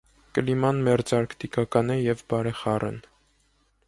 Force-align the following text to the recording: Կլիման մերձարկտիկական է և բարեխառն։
Կլիման 0.35 0.79
մերձարկտիկական 0.87 1.93
է 1.97 1.97
և 2.01 2.23
բարեխառն։ 2.33 2.99